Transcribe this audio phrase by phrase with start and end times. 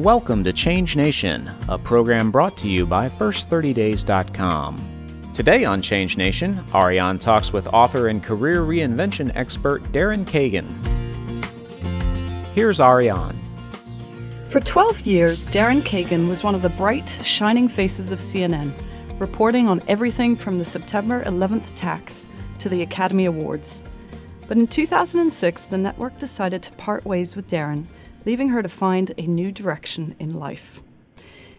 [0.00, 5.30] Welcome to Change Nation, a program brought to you by First30Days.com.
[5.34, 10.66] Today on Change Nation, Ariane talks with author and career reinvention expert Daryn Kagan.
[12.54, 13.38] Here's Ariane.
[14.48, 18.72] For 12 years, Daryn Kagan was one of the bright, shining faces of CNN,
[19.20, 22.26] reporting on everything from the September 11th attacks
[22.58, 23.84] to the Academy Awards.
[24.48, 27.84] But in 2006, the network decided to part ways with Daryn
[28.24, 30.80] leaving her to find a new direction in life.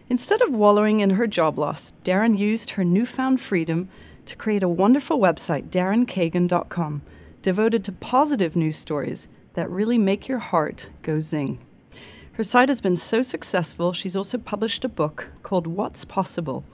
[0.08, 3.88] Instead of wallowing in her job loss, Daryn used her newfound freedom
[4.26, 7.02] to create a wonderful website, darynkagan.com,
[7.40, 11.58] devoted to positive news stories that really make your heart go zing.
[12.34, 16.64] Her site has been so successful, she's also published a book called What's Possible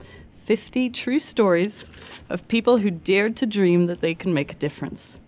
[0.45, 1.85] 50 True Stories
[2.31, 5.21] of People Who Dared to Dream That They Can Make a Difference.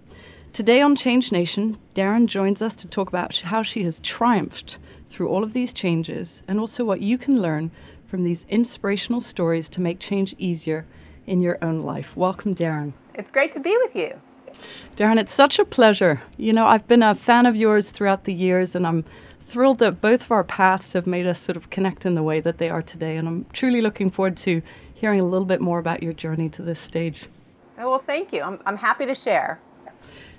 [0.53, 5.29] Today on Change Nation, Daryn joins us to talk about how she has triumphed through
[5.29, 7.71] all of these changes and also what you can learn
[8.09, 10.87] from these inspirational stories to make change easier
[11.25, 12.17] in your own life.
[12.17, 12.95] Welcome, Daryn.
[13.15, 14.21] It's great to be with you.
[14.97, 16.23] Daryn, it's such a pleasure.
[16.37, 19.05] You know, I've been a fan of yours throughout the years, and I'm
[19.41, 22.41] thrilled that both of our paths have made us sort of connect in the way
[22.41, 23.17] that they are today.
[23.17, 26.63] And I'm truly looking forward to hearing a little bit more about your journey to
[26.63, 27.27] this stage.
[27.79, 28.43] Oh, well, thank you.
[28.43, 29.61] I'm, I'm happy to share.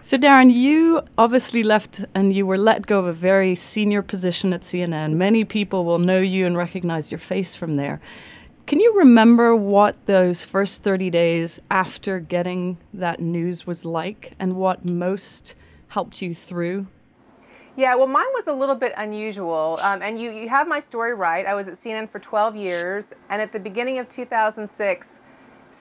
[0.03, 4.51] So, Daryn, you obviously left and you were let go of a very senior position
[4.51, 5.13] at CNN.
[5.13, 8.01] Many people will know you and recognize your face from there.
[8.65, 14.53] Can you remember what those first 30 days after getting that news was like and
[14.53, 15.53] what most
[15.89, 16.87] helped you through?
[17.75, 19.77] Yeah, well, mine was a little bit unusual.
[19.81, 21.45] Um, and you, you have my story right.
[21.45, 25.07] I was at CNN for 12 years, and at the beginning of 2006,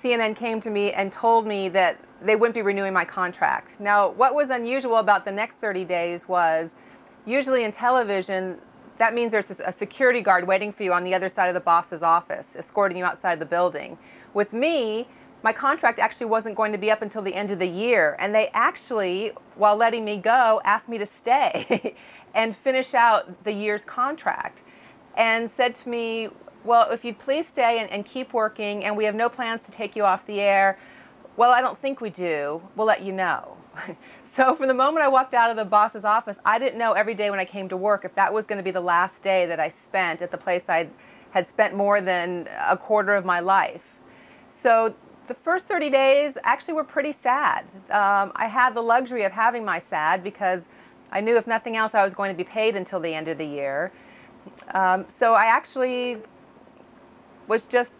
[0.02, 3.80] CNN came to me and told me that they wouldn't be renewing my contract.
[3.80, 6.70] Now, what was unusual about the next 30 days was
[7.26, 8.58] usually in television,
[8.98, 11.60] that means there's a security guard waiting for you on the other side of the
[11.60, 13.98] boss's office, escorting you outside the building.
[14.34, 15.08] With me,
[15.42, 18.16] my contract actually wasn't going to be up until the end of the year.
[18.18, 21.94] And they actually, while letting me go, asked me to stay
[22.34, 24.62] and finish out the year's contract
[25.16, 26.28] and said to me,
[26.64, 29.72] well, if you'd please stay and, and, keep working, and we have no plans to
[29.72, 30.78] take you off the air,
[31.36, 32.60] well, I don't think we do.
[32.76, 33.56] We'll let you know.
[34.26, 37.14] so, from the moment I walked out of the boss's office, I didn't know every
[37.14, 39.46] day when I came to work if that was going to be the last day
[39.46, 40.88] that I spent at the place I
[41.30, 43.82] had spent more than a quarter of my life.
[44.50, 44.94] So,
[45.28, 47.64] the first 30 days actually were pretty sad.
[47.88, 50.64] Um, I had the luxury of having my sad because
[51.12, 53.38] I knew if nothing else, I was going to be paid until the end of
[53.38, 53.92] the year.
[54.74, 56.18] Um, so I actually
[57.46, 57.94] was just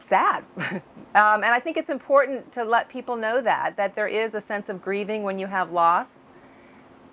[0.00, 0.44] sad.
[0.56, 0.80] um,
[1.14, 4.68] and I think it's important to let people know that, that there is a sense
[4.68, 6.08] of grieving when you have loss,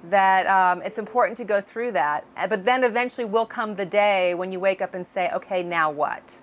[0.09, 2.25] that um, it's important to go through that.
[2.35, 5.63] Uh, but then eventually will come the day when you wake up and say, okay,
[5.63, 6.39] now what?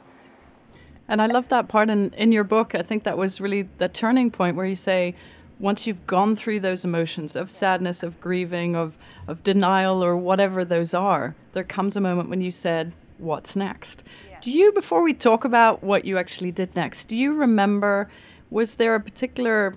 [1.09, 2.75] And I love that part in, in your book.
[2.75, 5.15] I think that was really the turning point where you say,
[5.59, 10.65] once you've gone through those emotions of sadness, of grieving, of, of denial, or whatever
[10.65, 14.05] those are, there comes a moment when you said, What's next?
[14.41, 18.09] Do you, before we talk about what you actually did next, do you remember,
[18.50, 19.75] was there a particular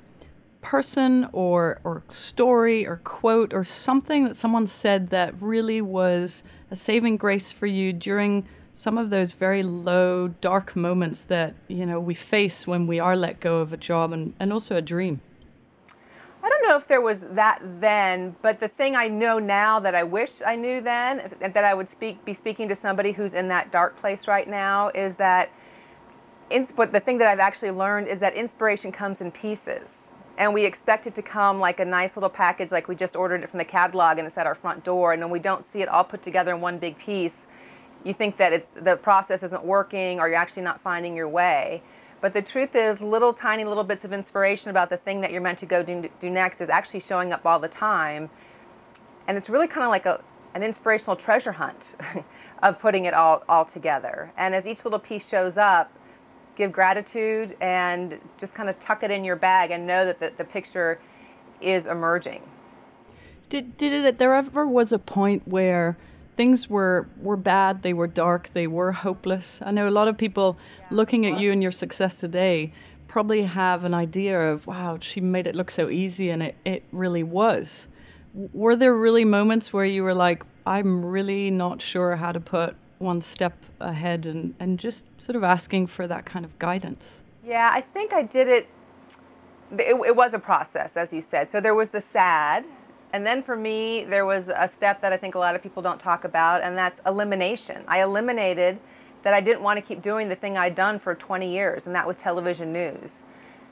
[0.61, 6.75] person or, or story or quote or something that someone said that really was a
[6.75, 11.99] saving grace for you during some of those very low, dark moments that, you know,
[11.99, 15.21] we face when we are let go of a job and, and also a dream?
[16.71, 20.41] Know if there was that then, but the thing I know now that I wish
[20.47, 23.99] I knew then, that I would speak, be speaking to somebody who's in that dark
[23.99, 25.51] place right now, is that.
[26.77, 30.63] But the thing that I've actually learned is that inspiration comes in pieces, and we
[30.63, 33.57] expect it to come like a nice little package, like we just ordered it from
[33.57, 35.11] the catalog and it's at our front door.
[35.11, 37.47] And when we don't see it all put together in one big piece,
[38.05, 41.83] you think that the process isn't working, or you're actually not finding your way.
[42.21, 45.41] But the truth is, little tiny little bits of inspiration about the thing that you're
[45.41, 48.29] meant to go do, do next is actually showing up all the time.
[49.27, 50.21] And it's really kind of like a,
[50.53, 51.95] an inspirational treasure hunt
[52.63, 54.31] of putting it all, all together.
[54.37, 55.91] And as each little piece shows up,
[56.55, 60.31] give gratitude and just kind of tuck it in your bag and know that the,
[60.37, 60.99] the picture
[61.59, 62.43] is emerging.
[63.49, 65.97] Did, did it, there ever was a point where
[66.41, 69.61] things were were bad, they were dark, they were hopeless.
[69.63, 70.57] I know a lot of people
[70.89, 72.73] looking at you and your success today
[73.07, 76.81] probably have an idea of wow, she made it look so easy and it, it
[76.91, 77.87] really was.
[78.63, 82.75] Were there really moments where you were like, I'm really not sure how to put
[82.97, 87.21] one step ahead and, and just sort of asking for that kind of guidance?
[87.45, 88.67] Yeah, I think I did it.
[89.77, 91.51] It, it was a process, as you said.
[91.51, 92.65] So there was the sad,
[93.13, 95.81] And then for me, there was a step that I think a lot of people
[95.81, 97.83] don't talk about, and that's elimination.
[97.87, 98.79] I eliminated
[99.23, 101.95] that I didn't want to keep doing the thing I'd done for 20 years, and
[101.95, 103.21] that was television news.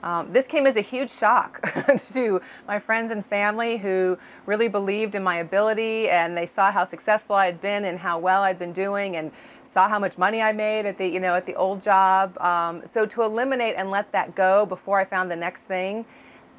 [0.02, 1.62] Um, this came as a huge shock
[2.14, 6.86] to my friends and family who really believed in my ability and they saw how
[6.86, 9.30] successful I had been and how well I'd been doing and
[9.70, 12.38] saw how much money I made at the you know at the old job.
[12.40, 16.06] Um, so to eliminate and let that go before I found the next thing,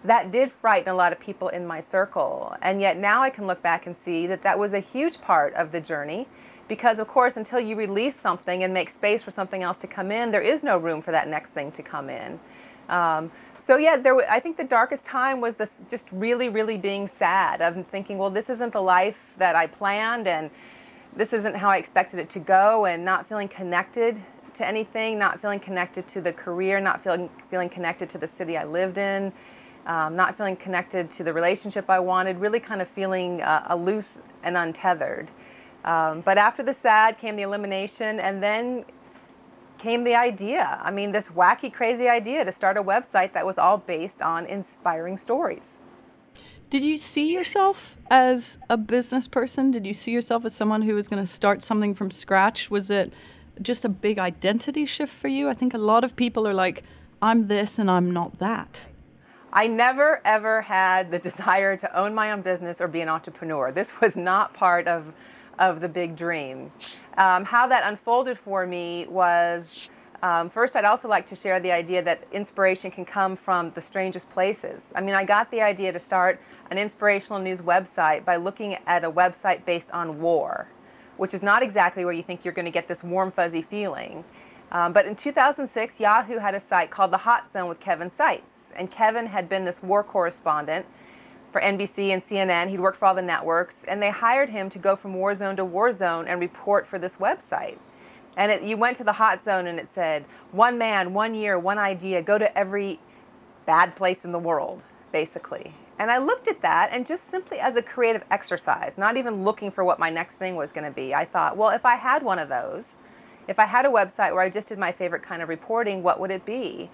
[0.04, 2.56] that did frighten a lot of people in my circle.
[2.62, 5.54] And yet now I can look back and see that that was a huge part
[5.54, 6.26] of the journey.
[6.68, 10.12] Because of course, until you release something and make space for something else to come
[10.12, 12.38] in, there is no room for that next thing to come in.
[12.88, 14.16] Um, so yeah, there.
[14.30, 17.60] I think the darkest time was this, just really, really being sad.
[17.60, 20.50] of thinking, well, this isn't the life that I planned, and
[21.14, 24.20] this isn't how I expected it to go, and not feeling connected
[24.54, 28.56] to anything, not feeling connected to the career, not feeling feeling connected to the city
[28.56, 29.32] I lived in,
[29.86, 32.38] um, not feeling connected to the relationship I wanted.
[32.38, 35.28] Really, kind of feeling uh, loose and untethered.
[35.84, 38.84] Um, but after the sad came the elimination, and then
[39.80, 40.78] came the idea.
[40.82, 44.46] I mean, this wacky, crazy idea to start a website that was all based on
[44.46, 45.78] inspiring stories.
[46.68, 49.70] Did you see yourself as a business person?
[49.72, 52.70] Did you see yourself as someone who was going to start something from scratch?
[52.70, 53.12] Was it
[53.60, 55.48] just a big identity shift for you?
[55.48, 56.84] I think a lot of people are like,
[57.20, 58.86] I'm this and I'm not that.
[59.52, 63.72] I never ever had the desire to own my own business or be an entrepreneur.
[63.72, 65.12] This was not part of,
[65.58, 66.72] of the big dream.
[67.16, 69.66] Um, how that unfolded for me was
[70.22, 73.80] um, first, I'd also like to share the idea that inspiration can come from the
[73.80, 74.82] strangest places.
[74.94, 79.02] I mean, I got the idea to start an inspirational news website by looking at
[79.02, 80.68] a website based on war,
[81.16, 84.24] which is not exactly where you think you're going to get this warm, fuzzy feeling.
[84.70, 88.49] Um, but in 2006, Yahoo had a site called The Hot Zone with Kevin Sites.
[88.76, 90.86] And Kevin had been this war correspondent
[91.52, 92.70] for NBC and CNN.
[92.70, 95.56] He'd worked for all the networks, and they hired him to go from war zone
[95.56, 97.78] to war zone and report for this website.
[98.36, 101.58] And it, you went to the hot zone, and it said, one man, one year,
[101.58, 103.00] one idea, go to every
[103.66, 104.82] bad place in the world,
[105.12, 105.74] basically.
[105.98, 109.70] And I looked at that, and just simply as a creative exercise, not even looking
[109.70, 112.22] for what my next thing was going to be, I thought, well, if I had
[112.22, 112.94] one of those,
[113.48, 116.20] if I had a website where I just did my favorite kind of reporting, what
[116.20, 116.88] would it be?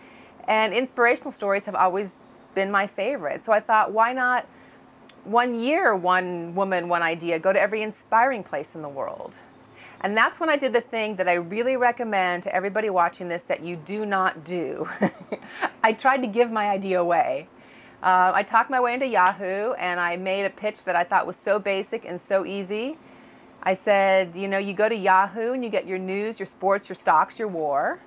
[0.49, 2.17] And inspirational stories have always
[2.55, 3.45] been my favorite.
[3.45, 4.47] So I thought, why not
[5.25, 9.33] one year, one woman, one idea, go to every inspiring place in the world?
[10.01, 13.43] And that's when I did the thing that I really recommend to everybody watching this
[13.45, 14.89] that you do not do.
[15.83, 17.49] I tried to give my idea away.
[18.03, 21.27] Uh, I talked my way into Yahoo and I made a pitch that I thought
[21.27, 22.99] was so basic and so easy.
[23.63, 26.89] I said, you know, you go to Yahoo and you get your news, your sports,
[26.89, 27.99] your stocks, your war.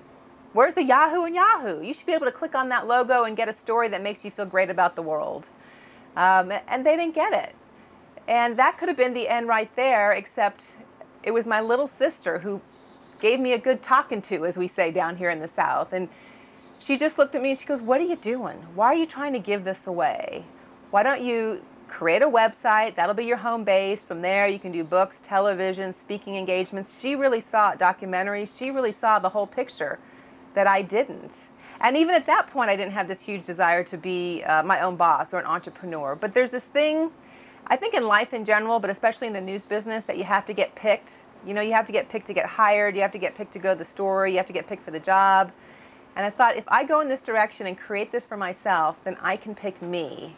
[0.51, 1.81] Where's the Yahoo and Yahoo?
[1.83, 4.25] You should be able to click on that logo and get a story that makes
[4.25, 5.47] you feel great about the world.
[6.15, 7.55] Um, and they didn't get it.
[8.27, 10.71] And that could have been the end right there, except
[11.23, 12.61] it was my little sister who
[13.19, 15.93] gave me a good talking to, as we say down here in the South.
[15.93, 16.09] And
[16.79, 18.57] she just looked at me and she goes, What are you doing?
[18.73, 20.45] Why are you trying to give this away?
[20.89, 22.95] Why don't you create a website?
[22.95, 24.01] That'll be your home base.
[24.01, 26.99] From there, you can do books, television, speaking engagements.
[26.99, 28.57] She really saw it, documentaries.
[28.57, 29.99] She really saw the whole picture
[30.53, 31.31] that I didn't.
[31.81, 34.81] And even at that point, I didn't have this huge desire to be uh, my
[34.81, 36.15] own boss or an entrepreneur.
[36.15, 37.11] But there's this thing,
[37.67, 40.45] I think in life in general, but especially in the news business, that you have
[40.47, 41.13] to get picked.
[41.45, 43.53] You know, you have to get picked to get hired, you have to get picked
[43.53, 45.53] to go to the story, you have to get picked for the job.
[46.17, 49.15] And I thought, if I go in this direction and create this for myself, then
[49.21, 50.35] I can pick me.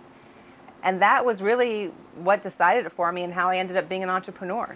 [0.84, 4.04] And that was really what decided it for me and how I ended up being
[4.04, 4.76] an entrepreneur.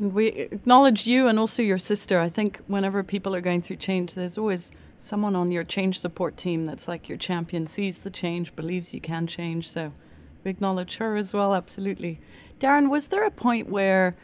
[0.00, 2.18] And we acknowledge you and also your sister.
[2.18, 6.38] I think whenever people are going through change, there's always someone on your change support
[6.38, 9.68] team that's like your champion, sees the change, believes you can change.
[9.68, 9.92] So
[10.42, 12.18] we acknowledge her as well, absolutely.
[12.58, 14.16] Daryn, was there a point where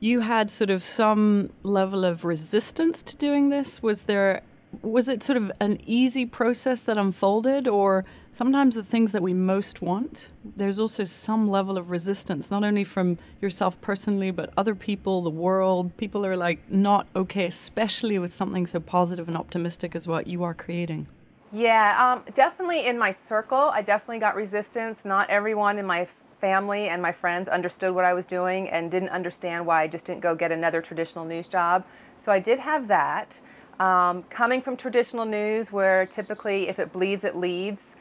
[0.00, 3.80] you had sort of some level of resistance to doing this?
[3.80, 4.42] Was there
[4.82, 9.34] was it sort of an easy process that unfolded or sometimes the things that we
[9.34, 14.74] most want there's also some level of resistance not only from yourself personally but other
[14.74, 15.96] people the world?
[15.96, 20.42] People are like not okay especially with something so positive and optimistic as what you
[20.44, 21.06] are creating.
[21.52, 25.04] Yeah um, definitely in my circle i definitely got resistance.
[25.04, 26.06] Not everyone in my
[26.40, 30.06] family and my friends understood what i was doing and didn't understand why i just
[30.06, 31.84] didn't go get another traditional news job.
[32.22, 33.40] So i did have that
[33.80, 37.96] um, coming from traditional news, where typically if it bleeds, it leads,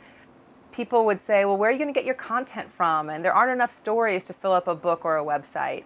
[0.71, 3.09] people would say, well, where are you going to get your content from?
[3.09, 5.86] And there aren't enough stories to fill up a book or a website.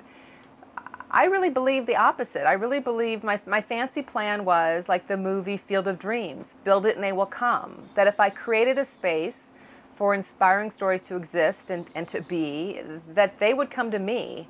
[1.11, 2.47] I really believe the opposite.
[2.47, 6.87] I really believe my, my fancy plan was like the movie Field of Dreams build
[6.87, 7.83] it and they will come.
[7.93, 9.51] That if I created a space
[9.95, 12.81] for inspiring stories to exist and, and to be,
[13.13, 14.47] that they would come to me.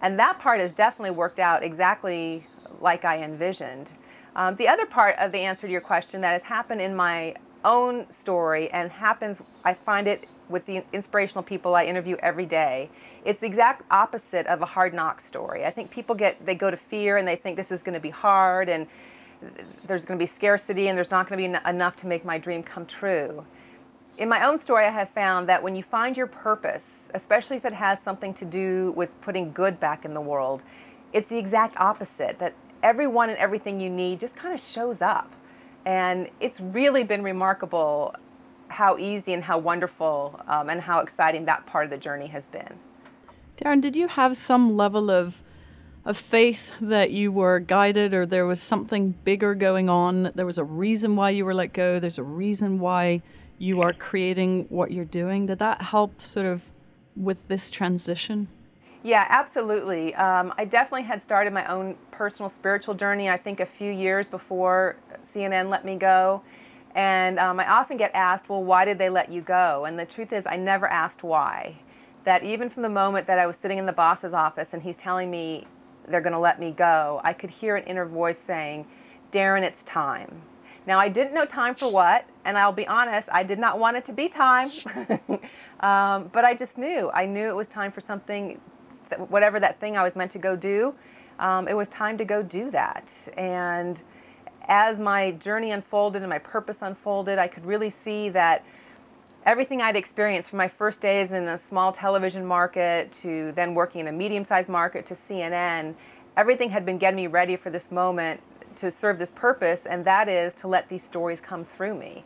[0.00, 2.46] And that part has definitely worked out exactly
[2.80, 3.90] like I envisioned.
[4.38, 7.34] Um, the other part of the answer to your question that has happened in my
[7.64, 12.88] own story and happens, I find it with the inspirational people I interview every day.
[13.24, 15.64] It's the exact opposite of a hard knock story.
[15.64, 18.00] I think people get, they go to fear and they think this is going to
[18.00, 18.86] be hard and
[19.84, 22.38] there's going to be scarcity and there's not going to be enough to make my
[22.38, 23.44] dream come true.
[24.18, 27.64] In my own story, I have found that when you find your purpose, especially if
[27.64, 30.62] it has something to do with putting good back in the world,
[31.12, 35.30] it's the exact opposite that everyone and everything you need just kind of shows up.
[35.84, 38.14] And it's really been remarkable
[38.68, 42.46] how easy and how wonderful um, and how exciting that part of the journey has
[42.48, 42.78] been.
[43.56, 45.42] Daryn, did you have some level of
[46.04, 50.30] of faith that you were guided or there was something bigger going on?
[50.34, 52.00] There was a reason why you were let go.
[52.00, 53.20] There's a reason why
[53.58, 55.46] you are creating what you're doing.
[55.46, 56.70] Did that help sort of
[57.14, 58.48] with this transition?
[59.02, 60.14] Yeah, absolutely.
[60.16, 64.26] Um, I definitely had started my own personal spiritual journey, I think, a few years
[64.26, 66.42] before CNN let me go.
[66.94, 69.84] And um, I often get asked, well, why did they let you go?
[69.84, 71.76] And the truth is, I never asked why.
[72.24, 74.96] That even from the moment that I was sitting in the boss's office and he's
[74.96, 75.66] telling me
[76.08, 78.86] they're going to let me go, I could hear an inner voice saying,
[79.30, 80.42] Daryn, it's time.
[80.86, 83.96] Now, I didn't know time for what, and I'll be honest, I did not want
[83.96, 84.72] it to be time.
[85.80, 87.10] um, but I just knew.
[87.12, 88.58] I knew it was time for something
[89.18, 90.94] whatever that thing I was meant to go do,
[91.38, 93.08] um, it was time to go do that.
[93.36, 94.00] And
[94.66, 98.64] as my journey unfolded and my purpose unfolded, I could really see that
[99.44, 104.02] everything I'd experienced from my first days in a small television market to then working
[104.02, 105.94] in a medium sized market to CNN,
[106.36, 108.42] everything had been getting me ready for this moment
[108.76, 112.24] to serve this purpose, and that is to let these stories come through me.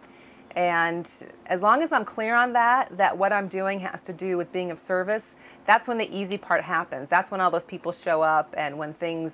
[0.54, 1.08] And
[1.46, 4.52] as long as I'm clear on that, that what I'm doing has to do with
[4.52, 5.32] being of service,
[5.66, 7.09] that's when the easy part happens.
[7.09, 9.33] That's when all those people show up and when things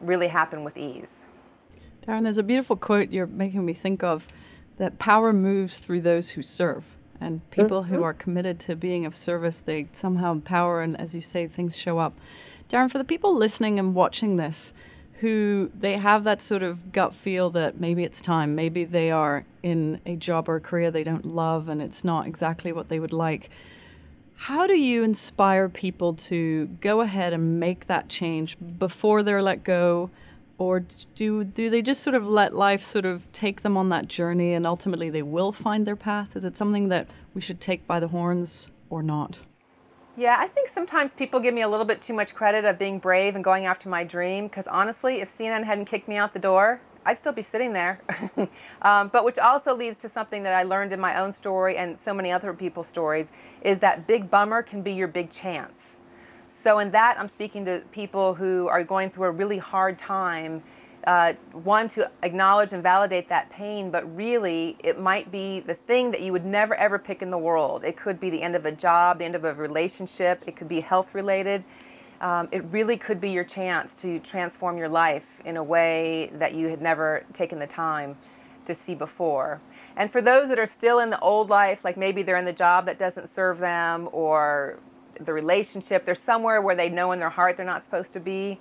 [0.00, 1.20] really happen with ease.
[2.06, 4.26] Daryn, there's a beautiful quote you're making me think of
[4.78, 6.84] that power moves through those who serve.
[7.20, 7.94] And people mm-hmm.
[7.94, 11.76] who are committed to being of service, they somehow empower, and as you say, things
[11.76, 12.16] show up.
[12.68, 14.72] Daryn, for the people listening and watching this,
[15.20, 19.44] who they have that sort of gut feel that maybe it's time, maybe they are
[19.62, 23.00] in a job or a career they don't love and it's not exactly what they
[23.00, 23.50] would like.
[24.42, 29.64] How do you inspire people to go ahead and make that change before they're let
[29.64, 30.10] go?
[30.58, 30.84] Or
[31.16, 34.54] do, do they just sort of let life sort of take them on that journey
[34.54, 36.36] and ultimately they will find their path?
[36.36, 39.40] Is it something that we should take by the horns or not?
[40.16, 43.00] Yeah, I think sometimes people give me a little bit too much credit of being
[43.00, 46.38] brave and going after my dream because honestly, if CNN hadn't kicked me out the
[46.38, 48.00] door, I'd still be sitting there.
[48.82, 51.98] um, but which also leads to something that I learned in my own story and
[51.98, 53.30] so many other people's stories
[53.62, 55.96] is that big bummer can be your big chance.
[56.50, 60.62] So in that, I'm speaking to people who are going through a really hard time.
[61.06, 66.10] Uh, one, to acknowledge and validate that pain, but really it might be the thing
[66.10, 67.84] that you would never ever pick in the world.
[67.84, 70.68] It could be the end of a job, the end of a relationship, it could
[70.68, 71.64] be health related
[72.20, 76.54] um, it really could be your chance to transform your life in a way that
[76.54, 78.16] you had never taken the time
[78.66, 79.60] to see before.
[79.96, 82.52] And for those that are still in the old life, like maybe they're in the
[82.52, 84.78] job that doesn't serve them or
[85.20, 88.60] the relationship, they're somewhere where they know in their heart they're not supposed to be.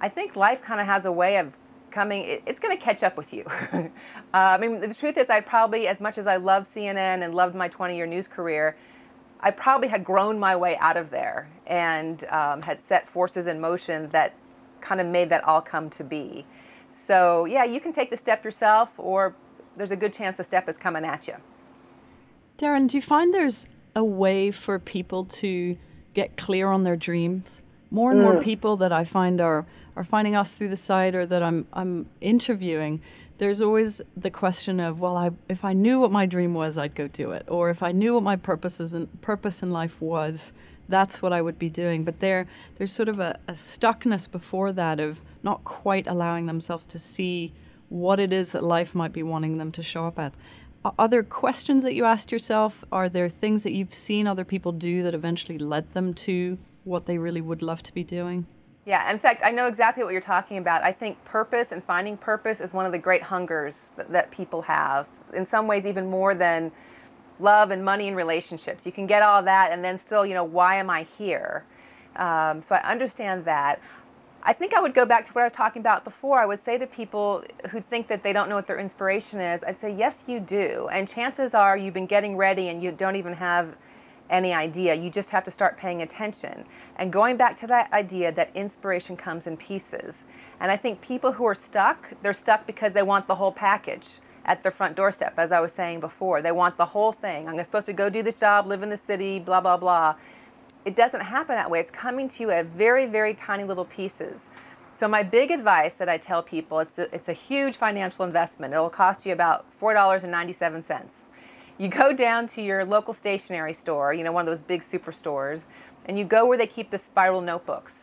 [0.00, 1.52] I think life kind of has a way of
[1.90, 3.44] coming, it's going to catch up with you.
[3.72, 3.88] uh,
[4.32, 7.54] I mean, the truth is, I'd probably, as much as I love CNN and loved
[7.54, 8.76] my 20 year news career,
[9.40, 13.60] I probably had grown my way out of there and um, had set forces in
[13.60, 14.34] motion that
[14.80, 16.46] kind of made that all come to be.
[16.90, 19.34] So, yeah, you can take the step yourself, or
[19.76, 21.34] there's a good chance the step is coming at you.
[22.58, 25.76] Daryn, do you find there's a way for people to
[26.14, 27.60] get clear on their dreams?
[27.90, 28.24] More and mm.
[28.24, 31.66] more people that I find are, are finding us through the site or that I'm,
[31.72, 33.02] I'm interviewing
[33.38, 36.94] there's always the question of, well, I, if I knew what my dream was, I'd
[36.94, 37.44] go do it.
[37.48, 40.52] Or if I knew what my purposes and purpose in life was,
[40.88, 42.04] that's what I would be doing.
[42.04, 42.46] But there,
[42.78, 47.52] there's sort of a, a stuckness before that of not quite allowing themselves to see
[47.88, 50.34] what it is that life might be wanting them to show up at.
[50.98, 52.84] Are there questions that you asked yourself?
[52.92, 57.06] Are there things that you've seen other people do that eventually led them to what
[57.06, 58.46] they really would love to be doing?
[58.86, 60.84] Yeah, in fact, I know exactly what you're talking about.
[60.84, 64.62] I think purpose and finding purpose is one of the great hungers that, that, people
[64.62, 65.08] have.
[65.34, 66.70] In some ways, even more than
[67.40, 68.86] love and money and relationships.
[68.86, 71.64] You can get all that and then still, you know, why am I here?
[72.14, 73.80] Um, so I understand that.
[74.44, 76.38] I think I would go back to what I was talking about before.
[76.38, 79.64] I would say to people who think that they don't know what their inspiration is,
[79.64, 80.88] I'd say, yes, you do.
[80.92, 83.74] And chances are you've been getting ready and you don't even have
[84.30, 84.94] any idea.
[84.94, 86.64] You just have to start paying attention.
[86.96, 90.24] And going back to that idea that inspiration comes in pieces.
[90.60, 94.18] And I think people who are stuck, they're stuck because they want the whole package
[94.44, 96.40] at their front doorstep, as I was saying before.
[96.40, 97.48] They want the whole thing.
[97.48, 100.14] I'm supposed to go do this job, live in the city, blah, blah, blah.
[100.84, 101.80] It doesn't happen that way.
[101.80, 104.46] It's coming to you at very, very tiny little pieces.
[104.94, 108.72] So my big advice that I tell people, it's a, it's a huge financial investment.
[108.72, 111.25] It'll cost you about $4.97.
[111.78, 115.64] You go down to your local stationery store, you know, one of those big superstores,
[116.06, 117.94] and you go where they keep the spiral notebooks.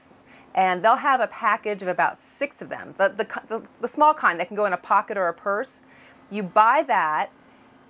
[0.54, 4.14] And they'll have a package of about six of them, the, the, the, the small
[4.14, 5.82] kind that can go in a pocket or a purse.
[6.30, 7.32] You buy that,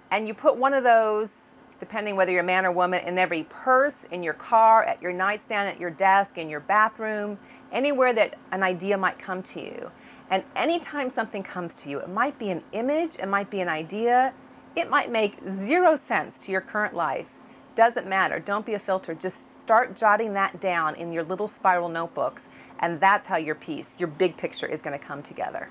[0.10, 3.44] and you put one of those depending whether you're a man or woman, in every
[3.50, 7.38] purse, in your car, at your nightstand, at your desk, in your bathroom,
[7.74, 9.92] anywhere that an idea might come to you.
[10.30, 13.68] And anytime something comes to you, it might be an image, it might be an
[13.68, 14.34] idea,
[14.76, 17.28] it might make zero sense to your current life.
[17.76, 18.40] Doesn't matter.
[18.40, 19.14] Don't be a filter.
[19.14, 22.48] Just start jotting that down in your little spiral notebooks,
[22.80, 25.70] and that's how your piece, your big picture, is going to come together.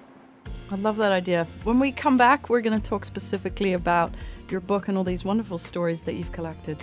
[0.71, 1.47] I love that idea.
[1.65, 4.15] When we come back, we're going to talk specifically about
[4.51, 6.79] your book and all these wonderful stories that you've collected.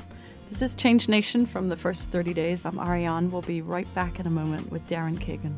[0.49, 2.65] This is Change Nation from the first 30 days.
[2.65, 3.31] I'm Ariane.
[3.31, 5.55] We'll be right back in a moment with Daryn Kagan.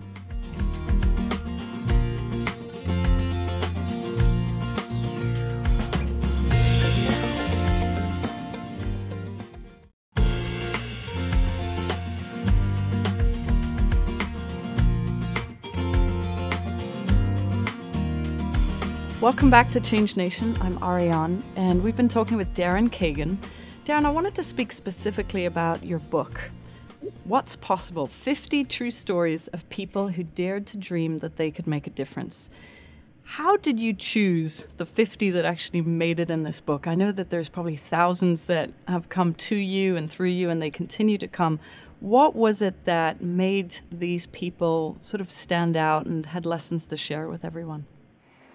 [19.22, 20.56] Welcome back to Change Nation.
[20.62, 23.38] I'm Ariane, and we've been talking with Daryn Kagan.
[23.86, 26.42] Daryn, I wanted to speak specifically about your book.
[27.26, 31.86] What's Possible 50 True Stories of People Who Dared to Dream That They Could Make
[31.86, 32.50] a Difference.
[33.22, 36.88] How did you choose the 50 that actually made it in this book?
[36.88, 40.60] I know that there's probably thousands that have come to you and through you, and
[40.60, 41.60] they continue to come.
[42.00, 46.98] What was it that made these people sort of stand out and had lessons to
[46.98, 47.86] share with everyone?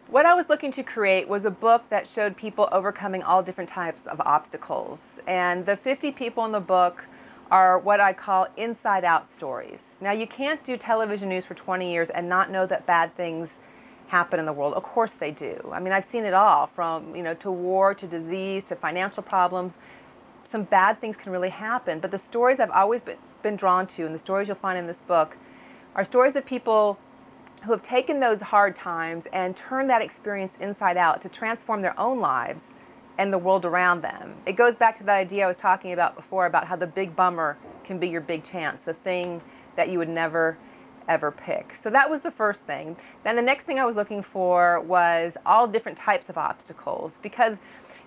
[0.08, 3.68] What I was looking to create was a book that showed people overcoming all different
[3.68, 5.18] types of obstacles.
[5.26, 7.04] And the 50 people in the book
[7.50, 9.96] are what I call inside out stories.
[10.00, 13.58] Now, you can't do television news for 20 years and not know that bad things
[14.06, 14.74] happen in the world.
[14.74, 15.70] Of course they do.
[15.72, 19.24] I mean, I've seen it all from, you know, to war, to disease, to financial
[19.24, 19.78] problems.
[20.48, 21.98] Some bad things can really happen.
[21.98, 24.86] But the stories I've always been, been drawn to, and the stories you'll find in
[24.86, 25.36] this book,
[25.96, 26.96] are stories of people
[27.66, 31.98] who have taken those hard times and turned that experience inside out to transform their
[31.98, 32.70] own lives
[33.18, 34.34] and the world around them.
[34.46, 37.16] It goes back to that idea I was talking about before about how the big
[37.16, 39.40] bummer can be your big chance, the thing
[39.74, 40.56] that you would never
[41.08, 41.74] ever pick.
[41.80, 42.96] So that was the first thing.
[43.22, 47.58] Then the next thing I was looking for was all different types of obstacles because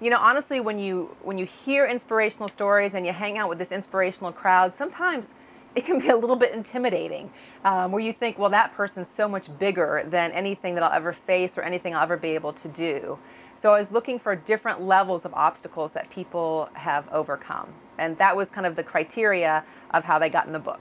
[0.02, 3.58] you know honestly when you when you hear inspirational stories and you hang out with
[3.58, 5.28] this inspirational crowd sometimes
[5.76, 7.30] it can be a little bit intimidating
[7.66, 11.14] um, where you think, well, that person's so much bigger than anything that I'll ever
[11.14, 13.20] face or anything I'll ever be able to do.
[13.56, 17.74] So I was looking for different levels of obstacles that people have overcome.
[17.98, 20.80] And that was kind of the criteria of how they got in the book.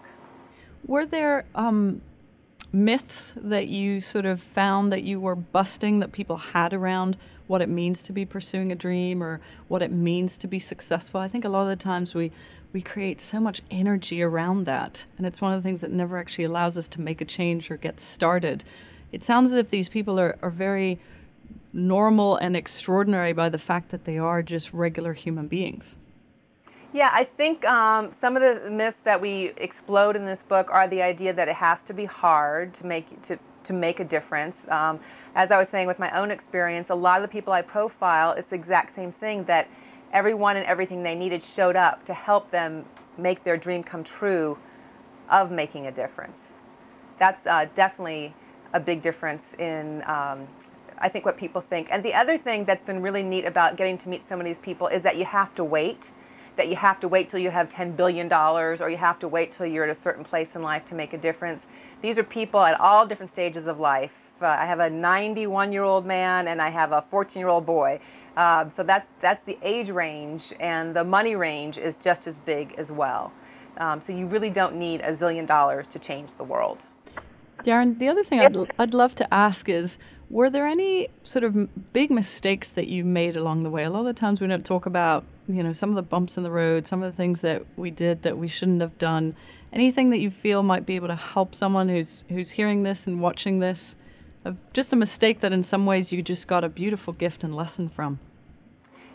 [0.87, 2.01] Were there um,
[2.73, 7.17] myths that you sort of found that you were busting that people had around
[7.49, 11.21] what it means to be pursuing a dream or what it means to be successful?
[11.21, 12.31] I think a lot of the times we
[12.73, 15.07] we create so much energy around that.
[15.17, 17.71] And it's one of the things that never actually allows us to make a change
[17.71, 18.65] or get started.
[19.11, 21.01] It sounds as if these people are, are very
[21.73, 25.97] normal and extraordinary by the fact that they are just regular human beings.
[26.93, 30.89] Yeah, I think um, some of the myths that we explode in this book are
[30.89, 34.67] the idea that it has to be hard to make to, to make a difference.
[34.69, 34.99] Um,
[35.35, 38.33] as I was saying with my own experience, a lot of the people I profile,
[38.33, 39.69] it's the exact same thing that
[40.13, 42.85] everyone and everything they needed showed up to help them
[43.17, 44.59] make their dream come true
[45.31, 46.55] of making a difference.
[47.19, 48.35] That's uh, definitely
[48.73, 50.47] a big difference in, um,
[50.99, 51.89] I think, what people think.
[51.91, 54.59] And the other thing that's been really neat about getting to meet some of these
[54.59, 56.11] people is that you have to wait.
[56.57, 59.53] That you have to wait till you have $10 billion or you have to wait
[59.53, 61.67] till you're at a certain place in life to make a difference.
[62.03, 64.13] These are people at all different stages of life.
[64.41, 67.67] Uh, I have a 91 year old man and I have a 14 year old
[67.67, 68.01] boy.
[68.39, 72.75] Um, so that's, that's the age range, and the money range is just as big
[72.79, 73.33] as well.
[73.79, 76.79] Um, so you really don't need a zillion dollars to change the world.
[77.65, 79.99] Daryn, the other thing I'd, I'd love to ask is
[80.31, 83.85] were there any sort of big mistakes that you made along the way?
[83.85, 86.37] A lot of the times we don't talk about you know, some of the bumps
[86.37, 89.35] in the road, some of the things that we did that we shouldn't have done.
[89.73, 93.21] Anything that you feel might be able to help someone who's who's hearing this and
[93.21, 93.97] watching this,
[94.45, 97.57] uh, just a mistake that in some ways you just got a beautiful gift and
[97.57, 98.19] lesson from.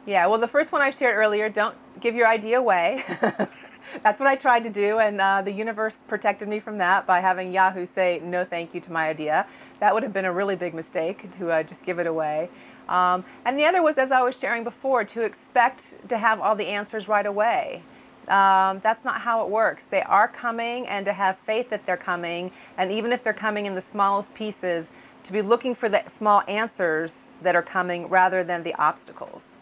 [0.06, 3.06] Yeah, well, the first one I shared earlier, don't give your idea away.
[4.04, 7.22] That's what I tried to do, and uh, the universe protected me from that by
[7.22, 9.46] having Yahoo say no thank you to my idea.
[9.80, 12.50] That would have been a really big mistake to uh, just give it away.
[12.90, 16.56] Um, and the other was, as I was sharing before, to expect to have all
[16.56, 17.84] the answers right away.
[18.28, 19.86] Um, that's not how it works.
[19.86, 23.68] They are coming, and to have faith that they're coming, and even if they're coming
[23.68, 24.90] in the smallest pieces,
[25.24, 29.53] to be looking for the small answers that are coming rather than the obstacles.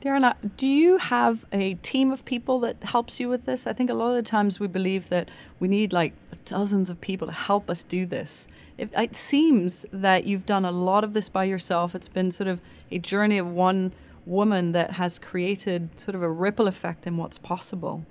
[0.00, 3.66] Daryn, do you have a team of people that helps you with this?
[3.66, 6.12] I think a lot of the times we believe that we need like
[6.44, 8.46] dozens of people to help us do this.
[8.76, 11.94] It, it, seems that you've done a lot of this by yourself.
[11.94, 13.92] It's been sort of a journey of one
[14.26, 18.04] woman that has created sort of a ripple effect in what's possible.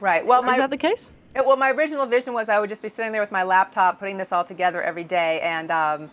[0.00, 0.26] Right.
[0.26, 1.12] Well, my, is that the case?
[1.34, 3.98] It, well, my original vision was I would just be sitting there with my laptop,
[3.98, 6.10] putting this all together every day, and um,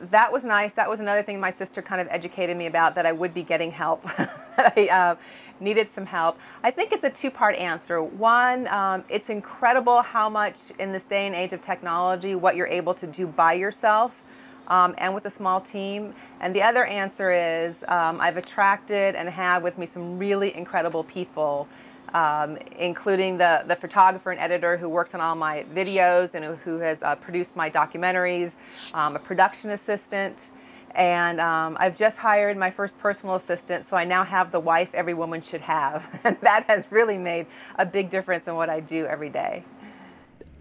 [0.00, 0.72] that was nice.
[0.74, 3.42] That was another thing my sister kind of educated me about that I would be
[3.42, 4.04] getting help.
[4.58, 5.16] I uh,
[5.60, 6.38] needed some help.
[6.62, 8.02] I think it's a two part answer.
[8.02, 12.66] One, um, it's incredible how much in this day and age of technology, what you're
[12.66, 14.22] able to do by yourself.
[14.68, 16.12] Um, and with a small team.
[16.40, 21.04] And the other answer is um, I've attracted and have with me some really incredible
[21.04, 21.68] people
[22.14, 26.78] um, including the, the photographer and editor who works on all my videos and who,
[26.78, 28.54] has uh, produced my documentaries,
[28.94, 30.50] um, a production assistant,
[30.94, 34.88] and um, I've just hired my first personal assistant, so I now have the wife
[34.94, 36.06] every woman should have.
[36.24, 37.46] And that has really made
[37.78, 39.62] a big difference in what I do every day.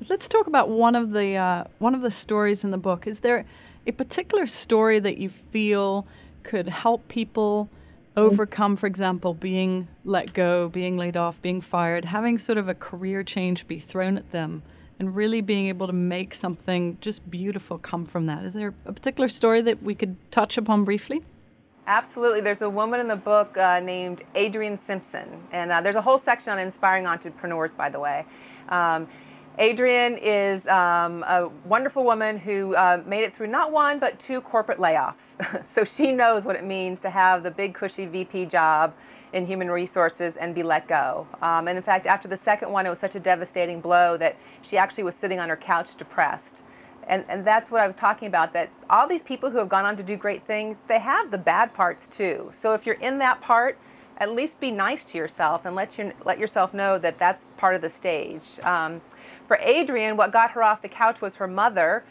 [0.10, 3.08] Let's talk about one of the uh, one of the stories in the book.
[3.08, 3.46] Is there
[3.88, 6.06] a particular story that you feel
[6.44, 7.70] could help people
[8.18, 12.74] overcome, for example, being let go, being laid off, being fired, having sort of a
[12.74, 14.64] career change be thrown at them,
[15.00, 18.44] and really being able to make something just beautiful come from that.
[18.46, 21.24] Is there a particular story that we could touch upon briefly?
[21.88, 22.42] Absolutely.
[22.42, 26.18] There's a woman in the book uh, named Adrienne Simpson, and uh, there's a whole
[26.18, 28.26] section on inspiring entrepreneurs, by the way.
[28.70, 29.08] Um,
[29.58, 34.42] Adrienne is um, a wonderful woman who uh, made it through not one, but two
[34.42, 35.66] corporate layoffs.
[35.66, 38.94] so she knows what it means to have the big, cushy VP job
[39.32, 41.28] in human resources and be let go.
[41.42, 44.36] Um, and in fact, after the second one, it was such a devastating blow that
[44.62, 46.62] she actually was sitting on her couch depressed.
[47.08, 49.86] And, and that's what I was talking about that all these people who have gone
[49.86, 52.52] on to do great things, they have the bad parts too.
[52.60, 53.78] So if you're in that part,
[54.18, 57.76] at least be nice to yourself and let, your, let yourself know that that's part
[57.76, 58.60] of the stage.
[58.64, 59.02] Um,
[59.48, 62.04] for Adrian, what got her off the couch was her mother,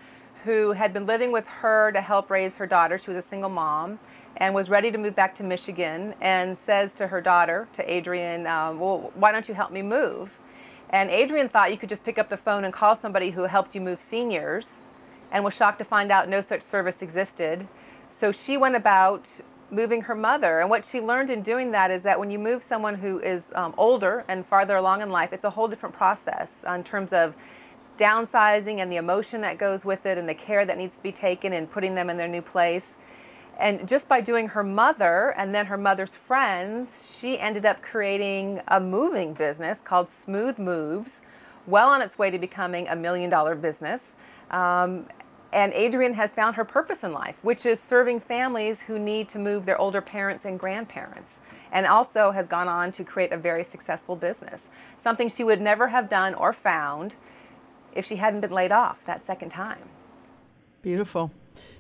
[0.45, 2.99] who had been living with her to help raise her daughter.
[2.99, 3.99] She was a single mom
[4.37, 8.47] and was ready to move back to Michigan and says to her daughter, to Adrian,
[8.47, 10.31] um, Well, why don't you help me move?
[10.91, 13.75] And Adrian thought you could just pick up the phone and call somebody who helped
[13.75, 14.77] you move seniors
[15.33, 17.67] and was shocked to find out no such service existed.
[18.11, 19.29] So she went about
[19.75, 20.61] moving her mother.
[20.61, 23.45] And what she learned in doing that is that when you move someone who is
[23.55, 27.35] um, older and farther along in life, it's a whole different process in terms of
[27.99, 31.13] downsizing and the emotion that goes with it and the care that needs to be
[31.13, 32.95] taken and putting them in their new place.
[33.59, 38.61] And just by doing her mother and then her mother's friends, she ended up creating
[38.67, 41.21] a moving business called Smooth Moves,
[41.67, 44.13] well on its way to becoming a million dollar business.
[44.51, 45.07] Um,
[45.55, 49.39] and Adrienne has found her purpose in life, which is serving families who need to
[49.39, 51.39] move their older parents and grandparents,
[51.71, 54.69] and also has gone on to create a very successful business.
[55.01, 57.15] Something she would never have done or found
[57.95, 59.79] if she hadn't been laid off that second time.
[60.83, 61.31] Beautiful.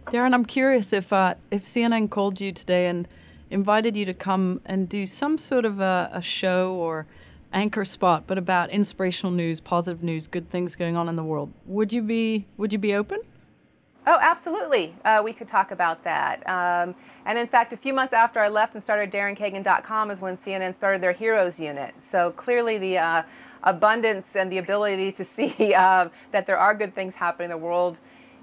[0.06, 3.08] Daryn, I'm curious if uh, if CNN called you today and
[3.50, 7.06] invited you to come and do some sort of a, a show or
[7.52, 11.52] anchor spot, but about inspirational news, positive news, good things going on in the world.
[11.66, 13.18] Would you be Would you be open?
[14.06, 14.94] Oh, absolutely.
[15.04, 16.46] Uh, we could talk about that.
[16.48, 20.36] Um, and in fact, a few months after I left and started DarynKagan.com is when
[20.36, 21.94] CNN started their Heroes Unit.
[22.02, 23.22] So clearly, the uh,
[23.62, 27.64] abundance and the ability to see uh, that there are good things happening in the
[27.64, 27.96] world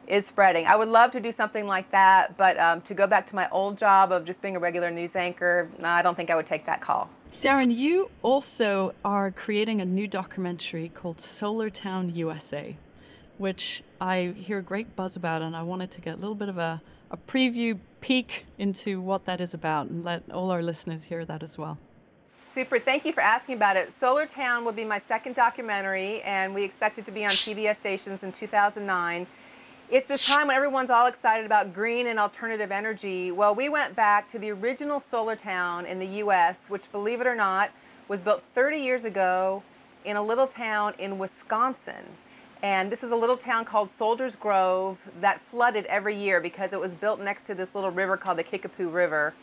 [0.08, 0.65] is spreading.
[0.65, 3.47] I would love to do something like that, but um, to go back to my
[3.52, 6.65] old job of just being a regular news anchor, I don't think I would take
[6.65, 7.10] that call.
[7.39, 12.76] Daryn, you also are creating a new documentary called Solar Town USA
[13.41, 16.47] which I hear a great buzz about, and I wanted to get a little bit
[16.47, 21.06] of a, a preview peek into what that is about and let all our listeners
[21.06, 21.80] hear that as well.
[22.54, 22.77] Super.
[22.77, 23.91] Thank you for asking about it.
[23.91, 27.77] Solar Town will be my second documentary, and we expect it to be on PBS
[27.77, 29.25] stations in 2009.
[29.89, 33.32] It's this time when everyone's all excited about green and alternative energy.
[33.32, 37.27] Well, we went back to the original solar town in the US, which, believe it
[37.27, 37.71] or not,
[38.08, 39.63] was built 30 years ago
[40.06, 42.06] in a little town in Wisconsin.
[42.63, 46.80] And this is a little town called Soldiers Grove that flooded every year because it
[46.80, 49.34] was built next to this little river called the Kickapoo River.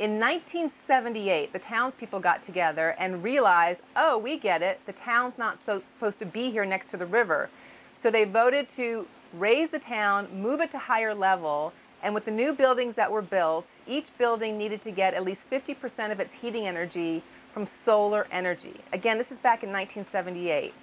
[0.00, 4.84] In 1978, the townspeople got together and realized, oh, we get it.
[4.86, 7.48] The town's not so supposed to be here next to the river.
[7.94, 12.32] So they voted to raise the town, move it to higher level, and with the
[12.32, 16.34] new buildings that were built, each building needed to get at least 50% of its
[16.34, 18.74] heating energy from solar energy.
[18.92, 20.74] Again, this is back in 1978.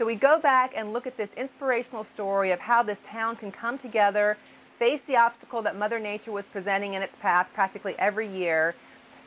[0.00, 3.52] So we go back and look at this inspirational story of how this town can
[3.52, 4.38] come together,
[4.78, 8.74] face the obstacle that Mother Nature was presenting in its path practically every year,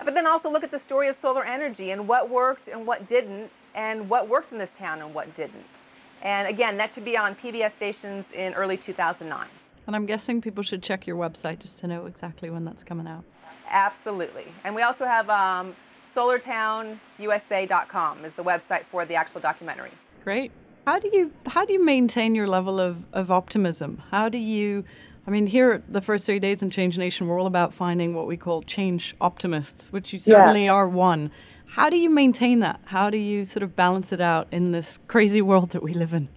[0.03, 3.07] but then also look at the story of solar energy and what worked and what
[3.07, 5.67] didn't, and what worked in this town and what didn't.
[6.23, 9.47] And again, that should be on PBS stations in early 2009.
[9.86, 13.05] And I'm guessing people should check your website just to know exactly when that's coming
[13.05, 13.25] out.
[13.69, 14.47] Absolutely.
[14.63, 15.75] And we also have um,
[16.15, 19.91] solartownusa.com is the website for the actual documentary.
[20.23, 20.51] Great.
[20.86, 24.04] How do you how do you maintain your level of, of optimism?
[24.12, 24.84] How do you
[25.26, 28.13] I mean, here at the first three days in Change Nation, we're all about finding
[28.13, 30.74] what we call change optimists, which you certainly yeah.
[30.74, 31.32] are one.
[31.65, 32.82] How do you maintain that?
[32.86, 36.13] How do you sort of balance it out in this crazy world that we live
[36.13, 36.28] in?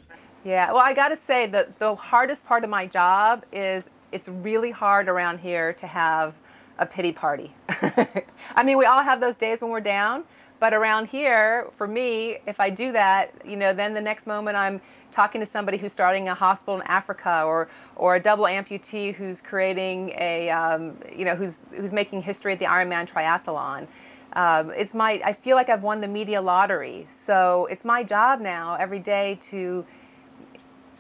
[0.45, 4.29] Yeah, well, I got to say that the hardest part of my job is it's
[4.29, 6.37] really hard around here to have
[6.79, 7.53] a pity party.
[7.69, 10.23] I mean, we all have those days when we're down,
[10.59, 14.57] but around here, for me, if I do that, you know, then the next moment
[14.57, 14.81] I'm
[15.13, 19.41] talking to somebody who's starting a hospital in Africa or or a double amputee who's
[19.41, 23.87] creating a um, you know who's who's making history at the Ironman triathlon.
[24.35, 27.07] Um, it's my I feel like I've won the media lottery.
[27.11, 29.87] So it's my job now every day to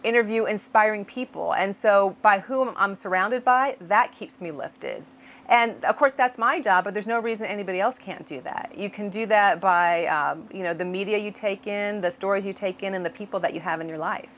[0.02, 1.52] interview inspiring people.
[1.52, 5.04] And so by whom I'm surrounded by, that keeps me lifted.
[5.48, 8.72] And of course, that's my job, but there's no reason anybody else can't do that.
[8.76, 12.44] You can do that by, um, you know, the media you take in, the stories
[12.44, 14.28] you take in, and the people that you have in your life.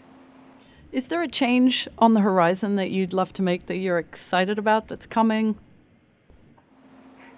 [0.93, 4.59] Is there a change on the horizon that you'd love to make that you're excited
[4.59, 5.59] about that's coming?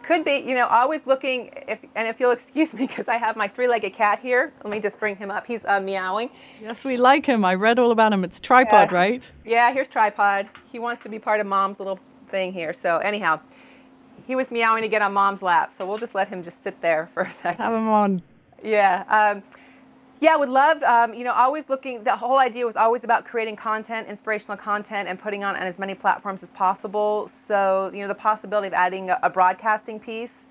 [0.02, 3.36] Could be, you know, always looking, if, and if you'll excuse me, because I have
[3.36, 4.52] my three legged cat here.
[4.64, 5.46] Let me just bring him up.
[5.46, 6.30] He's uh, meowing.
[6.60, 7.44] Yes, we like him.
[7.44, 8.24] I read all about him.
[8.24, 8.96] It's Tripod, yeah.
[8.96, 9.32] right?
[9.44, 10.48] Yeah, here's Tripod.
[10.72, 12.72] He wants to be part of mom's little thing here.
[12.72, 13.40] So, anyhow,
[14.26, 16.80] he was meowing to get on mom's lap, so we'll just let him just sit
[16.80, 17.64] there for a second.
[17.64, 18.22] Have him on.
[18.62, 19.04] Yeah.
[19.08, 19.42] Um,
[20.20, 23.56] yeah, would love, um, you know, always looking, the whole idea was always about creating
[23.56, 27.26] content, inspirational content, and putting on, on as many platforms as possible.
[27.28, 30.44] So, you know, the possibility of adding a, a broadcasting piece.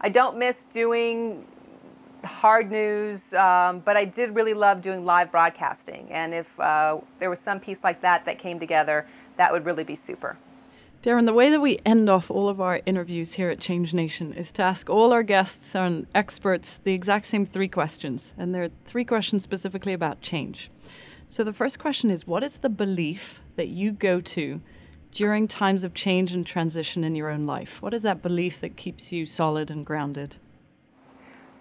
[0.00, 1.44] I don't miss doing
[2.24, 6.08] hard news, um, but I did really love doing live broadcasting.
[6.10, 9.06] And if uh, there was some piece like that that came together,
[9.36, 10.38] that would really be super.
[11.02, 14.34] Daryn, the way that we end off all of our interviews here at Change Nation
[14.34, 18.34] is to ask all our guests and experts the exact same three questions.
[18.36, 20.70] And there are three questions specifically about change.
[21.26, 24.60] So the first question is What is the belief that you go to
[25.10, 27.80] during times of change and transition in your own life?
[27.80, 30.36] What is that belief that keeps you solid and grounded?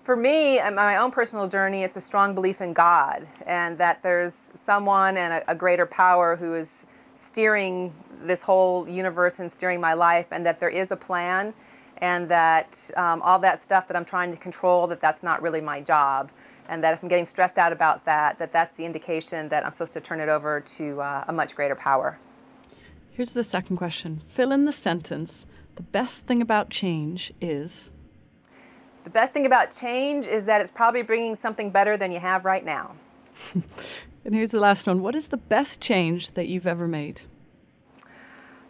[0.04, 4.04] For me, on my own personal journey, it's a strong belief in God and that
[4.04, 6.86] there's someone and a, a greater power who is
[7.20, 11.54] steering this whole universe and steering my life, and that there is a plan,
[11.98, 15.62] and that um, all that stuff that I'm trying to control, that that's not really
[15.62, 16.32] my job,
[16.70, 19.72] and that if I'm getting stressed out about that, that that's the indication that I'm
[19.72, 22.18] supposed to turn it over to uh, a much greater power.
[23.12, 24.22] Here's the second question.
[24.30, 25.46] Fill in the sentence.
[25.76, 27.90] The best thing about change is.
[29.04, 32.46] The best thing about change is that it's probably bringing something better than you have
[32.46, 32.96] right now.
[34.30, 35.02] And here's the last one.
[35.02, 37.22] What is the best change that you've ever made?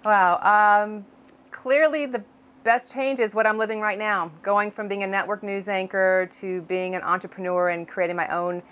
[0.06, 0.40] Wow.
[0.40, 1.06] Um,
[1.52, 2.24] clearly, the
[2.64, 4.32] best change is what I'm living right now.
[4.42, 8.64] Going from being a network news anchor to being an entrepreneur and creating my own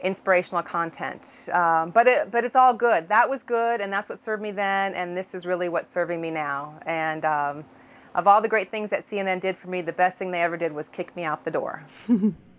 [0.00, 1.48] inspirational content.
[1.52, 3.08] Um, but it, but it's all good.
[3.08, 6.20] That was good, and that's what served me then, and this is really what's serving
[6.20, 6.78] me now.
[6.86, 7.64] And um,
[8.14, 10.56] of all the great things that CNN did for me, the best thing they ever
[10.56, 11.84] did was kick me out the door.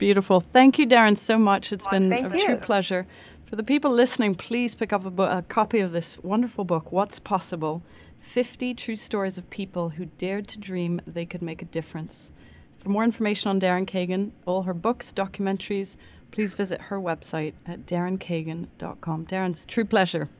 [0.00, 0.40] Beautiful.
[0.40, 1.74] Thank you, Daryn, so much.
[1.74, 2.46] It's been a you.
[2.46, 3.06] true pleasure.
[3.44, 6.90] For the people listening, please pick up a, bo- a copy of this wonderful book,
[6.90, 7.82] What's Possible
[8.20, 12.32] 50 True Stories of People Who Dared to Dream They Could Make a Difference.
[12.78, 15.98] For more information on Daryn Kagan, all her books, documentaries,
[16.30, 19.26] please visit her website at darynkagan.com.
[19.26, 20.30] Daryn, it's true pleasure.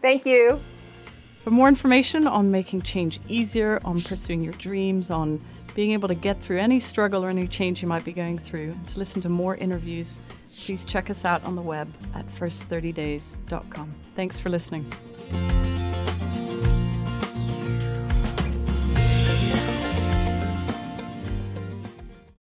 [0.00, 0.60] Thank you.
[1.42, 5.40] For more information on making change easier, on pursuing your dreams, on
[5.74, 8.76] being able to get through any struggle or any change you might be going through.
[8.88, 10.20] To listen to more interviews,
[10.64, 13.94] please check us out on the web at first30days.com.
[14.14, 14.90] Thanks for listening.